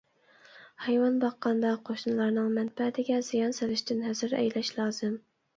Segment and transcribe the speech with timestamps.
[0.85, 5.25] ھايۋان باققاندا، قوشنىلارنىڭ مەنپەئەتىگە زىيان سېلىشتىن ھەزەر ئەيلەش لازىم.